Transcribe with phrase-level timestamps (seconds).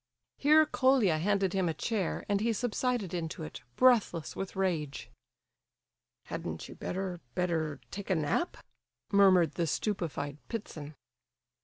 [0.39, 5.11] Here Colia handed him a chair, and he subsided into it, breathless with rage.
[6.25, 8.57] "Hadn't you better—better—take a nap?"
[9.13, 10.95] murmured the stupefied Ptitsin.